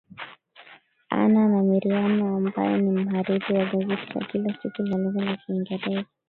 Anna 1.19 1.41
Namiriano 1.51 2.37
ambaye 2.37 2.77
ni 2.77 2.91
mhariri 2.91 3.53
wa 3.57 3.65
gazeti 3.65 4.13
la 4.15 4.25
kila 4.27 4.57
siku 4.61 4.81
la 4.81 4.97
lugha 4.97 5.25
ya 5.25 5.37
kiingereza 5.37 6.05